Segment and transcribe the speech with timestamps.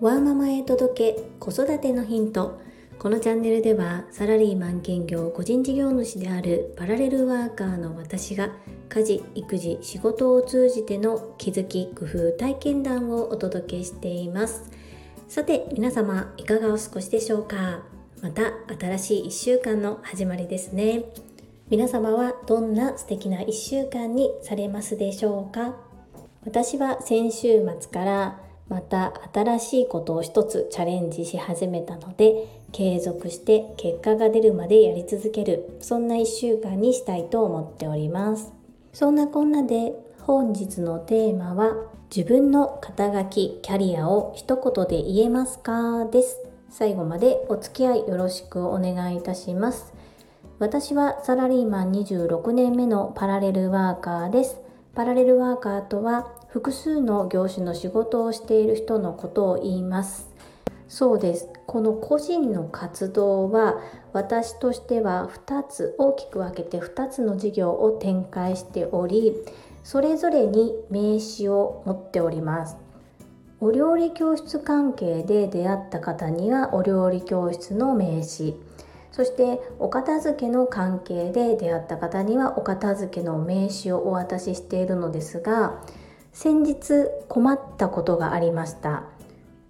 [0.00, 2.60] ワーママへ届け子育てのヒント。
[3.00, 8.50] このチャンネルではサラリーマン兼業個人事業主であるパラレルワーカーの私が
[8.88, 14.70] 家事育児仕事を通じての気づき工夫体験談をお届けしています。
[15.28, 17.82] さて皆様いかがお過ごしでしょうか？
[18.22, 21.06] また新しい1週間の始まりですね。
[21.70, 25.87] 皆様はどんな素敵な1週間にされますでしょうか？
[26.44, 38.52] 私は先週末からまた新しいことを一つチャレンジし始めたので継続して結果が出るまでやり続けるそんな1週間にしたいと思っております。
[38.92, 41.74] そんなこんなで本日のテーマは
[42.14, 46.04] 自分の肩書きキャリアを一言で言えますか？
[46.06, 46.38] です。
[46.70, 49.94] 最後までお付き合いよろしくお願いいたします。
[50.58, 54.60] 私はサラリーマン26年目のパラレルワーカーです。
[54.98, 60.28] パラレルワーカーとは複数の業種の仕事をしている人のことを言います。
[60.88, 61.48] そうです。
[61.68, 63.76] この個人の活動は
[64.12, 69.36] 私としては2つ大きく分けて2つの事業を展開しており、
[69.84, 72.76] それぞれに名刺を持っております。
[73.60, 78.56] お料理教室関係で出会った方にはお料理教室の名刺。
[79.18, 85.82] そしてお片付けの関係で出会った方にはお片付けの名刺をお渡ししているのですが
[86.32, 89.02] 先日困ったことがありました。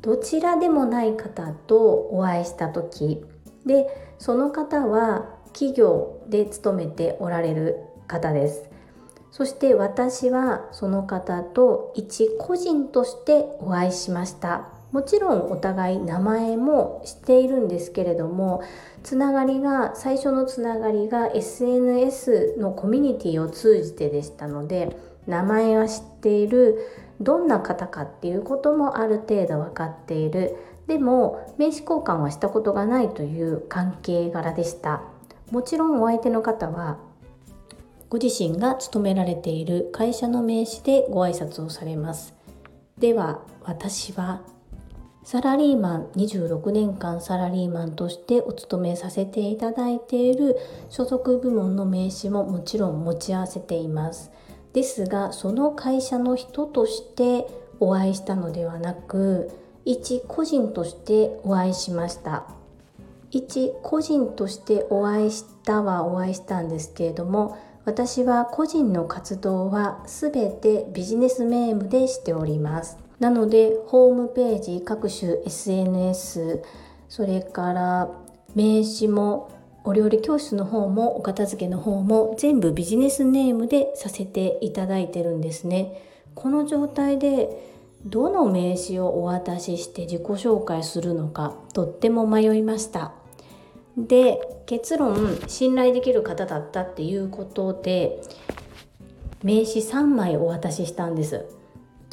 [0.00, 1.76] どちらでもない方と
[2.10, 3.22] お会いした時
[3.66, 3.86] で
[4.18, 8.70] その方は企業で勤めておられる方です。
[9.30, 14.68] そして私はその方と一個人としてお会いしました。
[14.94, 18.62] もちろんお互い名前も知っているんですけれども
[19.02, 26.78] つながりが最初のつながりが SNS のコミュニティを通じてでしたので名前は知っている
[27.20, 30.54] どんな方かっていうこともある程度分かっている。
[30.86, 35.02] でも名刺交換はしたことがないという関係柄でした。
[35.50, 36.98] もちろんお相手の方は
[38.10, 42.32] ご自身が勤められている会社の名刺でご挨拶をされます。
[42.98, 44.42] では私は
[45.24, 50.58] サラリーマン26年間サラリーマンとしてお勤めさせていただいている
[50.90, 54.30] 所属部門の名刺ももちろん持ち合わせています。
[54.74, 57.46] ですがその会社の人として
[57.80, 59.50] お会いしたのではなく
[59.86, 62.44] 一個人としてお会いしました。
[63.30, 73.03] 一個人としてお会いしたはお会いしたんですけれども私は個人の活動は全てビジネスメームでしております。
[73.24, 76.62] なのでホームページ各種 SNS
[77.08, 78.10] それから
[78.54, 79.50] 名刺も
[79.82, 86.02] お料理教室の方もお片付けの方も全部ビジネスネームでさせていただいてるんですね。
[86.34, 87.48] この状態で
[88.04, 93.14] どの名刺をお渡しして自己紹介するのかとっても迷いました。
[93.96, 98.20] で結論信頼できる方だったっていうことで
[99.42, 101.63] 名刺3枚お渡ししたんです。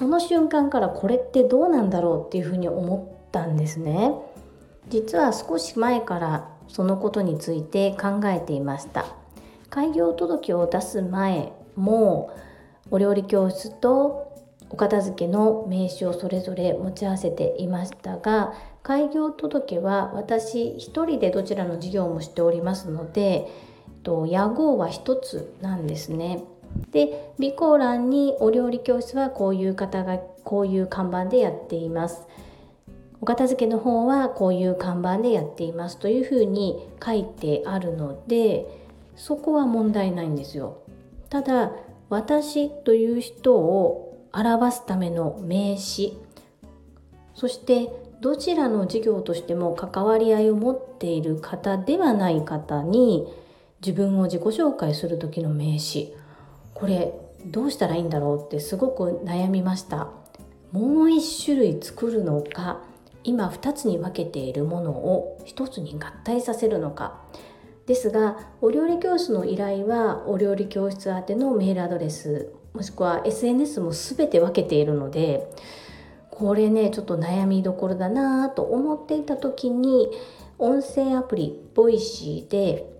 [0.00, 4.14] その瞬間からこれってどうなんだろうっていうふうに思ったんですね。
[4.88, 9.04] 実は少し前からそのことについて考えていました。
[9.68, 12.34] 開業届を出す前も
[12.90, 14.32] お料理教室と
[14.70, 23.48] お片付けの名刺をそれぞれ持ち合わせていましたが開業届は私一人でどちらの事業もしておりますので
[24.06, 26.42] 屋号は一つなんですね。
[26.92, 32.26] で備考欄にお料理教室はこういう方がこういう看板でやっています。
[33.20, 38.66] お片付けの方はこういう看板でやっていますというふうに書いてあるので
[39.14, 40.78] そこは問題ないんですよ。
[41.28, 41.72] ただ
[42.08, 46.16] 私という人を表すための名詞
[47.34, 53.26] そしてどちらの事業としても関わり合いを持っている方ではない方に
[53.80, 56.14] 自分を自己紹介する時の名詞
[56.80, 57.12] これ
[57.44, 60.08] どうしたらいいんだろうってすごく悩みました。
[60.72, 62.80] もう一種類作るのか
[63.22, 67.20] 今2つに分けているものを1つに合体させるのか。
[67.86, 75.50] ですがお料理教室の依頼はお料理教室宛てのメールアドレスもしくは SNS も全て分けているので
[76.30, 80.08] これねちょっと悩みどころだなと思っていた時に
[80.58, 82.99] 音声アプリ Voicy で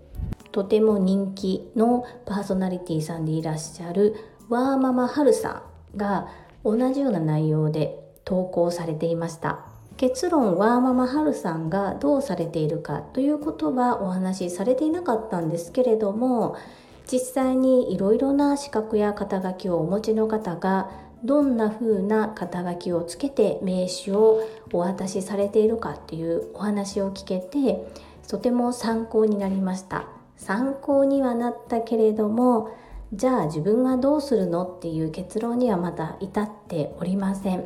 [0.51, 4.15] とても人気のパーソナリティさんでいらっしゃる
[4.49, 5.63] ワーママハルさ
[5.93, 6.27] んが
[6.63, 9.65] 同じような内容で投稿されていました。
[9.97, 16.57] 結論ワーママハルさんがどうされているかということはお話しされていなかったんですけれども
[17.05, 20.89] 実際にいろいろな資格や肩書きをお持ちの方が
[21.23, 24.41] どんな風な肩書きをつけて名刺を
[24.73, 27.87] お渡しされているかっていうお話を聞けて
[28.27, 30.20] とても参考になりました。
[30.41, 32.71] 参考にはなったけれども
[33.13, 37.65] じゃあ自分はどうするのっていう結論にはまだ至っておりません。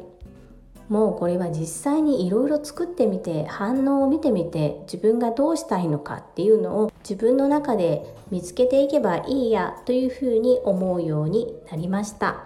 [0.89, 12.43] もうこれは実際にいろいろ作ってみて反応を見てみて自分がどうしたいのかっていうのを自分の中で見つけていけばいいやというふうに思うようになりました。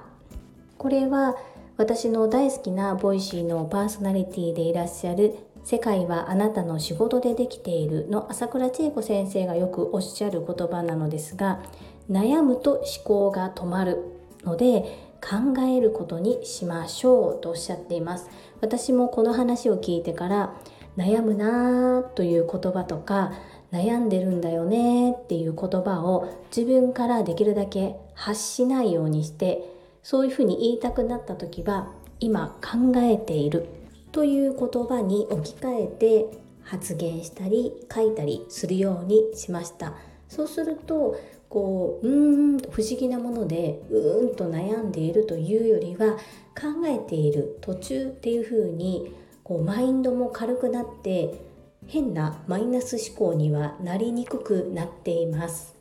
[0.77, 1.35] これは
[1.75, 8.07] 私の大好きな Voicy のパーソナリティでいらっしゃる世界はあなたの仕事でできている。
[8.09, 11.61] の朝倉千恵子先生がよくおっしゃる言葉なのですが
[12.09, 14.03] 悩むと思考が止まる。
[14.43, 18.29] ので考えることにしましょうとおっしゃっています。
[18.61, 20.55] 私もこの話を聞いてから
[20.97, 23.33] 悩むなという言葉とか
[23.71, 29.63] 悩んでるんだよねっていう言葉を自分からできるだけ発しないようにして
[30.01, 33.78] そういうふうに言いたくなった時は今考えている。
[34.11, 39.93] という言葉に置き換えて発言したり書いたりするようにしました。
[40.27, 41.19] そうすると
[41.49, 46.13] こううーんと不思議なものでうーんと悩んでいるというよりは
[46.55, 51.41] 考えている途中っていう風にこうマインドも軽くなって
[51.87, 55.75] 変なマイナス思考にはなりにくくなっています。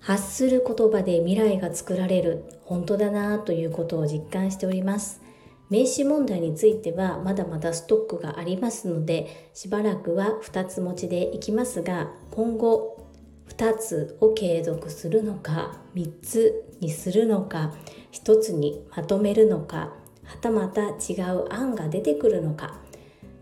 [0.00, 5.27] 発する言葉で未来が作られる本当だなということを実感しております。
[5.70, 13.06] 名刺問題についてはまだまだストックがありますのでしばらくは2つ持ちでいきますが今後
[13.48, 17.74] 2つを継続するのか3つにするのか
[18.12, 19.92] 1つにまとめるのか
[20.24, 22.78] はたまた違う案が出てくるのか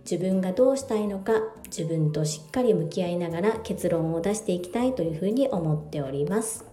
[0.09, 1.33] 自分がどうしたいのか
[1.67, 6.65] 自分としっかり向き合いながら結論を出していきたいというふうに思っております。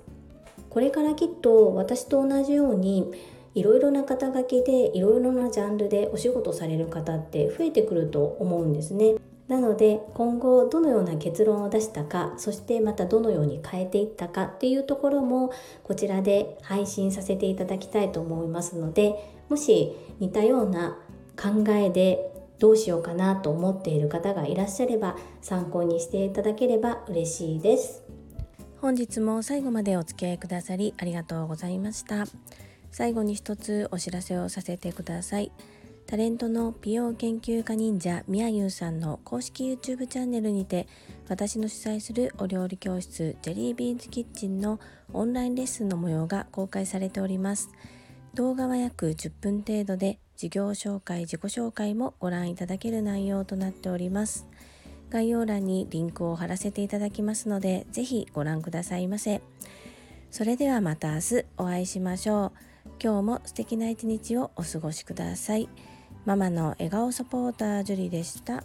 [0.69, 3.11] これからきっと私と同じように
[3.55, 9.15] いろいろな肩書きでいろいろなジャンルでお仕事される方って増えてくると思うんですね。
[9.47, 15.51] なので今後どのような結論を出したかそしてまたどのように変えていったかっていうところも
[15.83, 19.15] こちらで配信させていただきたいと思いますので
[19.49, 20.97] もし似たような
[21.35, 28.03] 考えでどうしようかなと思っている方がいらっしゃれば参考にしていただければ嬉しいです。
[28.79, 32.25] 本日も最後までお付き合いくださりありがとうございました。
[32.93, 35.51] 最後に一つお知らせをさせてください。
[36.05, 40.87] タレントの美容研究家忍者みやゆうさんの公式 YouTube チャンネルにて
[41.27, 44.79] 私の主催するお料理教室ジェリービーンズキッチンの
[45.11, 47.71] オンラインレッスンの模様が公開されております。
[48.35, 54.45] 動画は約10分程度で事業紹介自己紹介もご覧いただける内容となっております。
[55.09, 59.41] 概要欄にリンクを貼らせていただきますのでぜひご覧くださいませ。
[60.29, 62.72] それではまた明日お会いしましょう。
[63.01, 65.69] 今日も素敵な一日をお過ごしください。
[66.25, 68.63] ママの笑顔サポータージュリでした。